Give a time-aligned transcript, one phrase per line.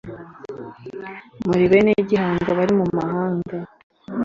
[1.47, 3.57] muri bene gihanga bari mu mahanga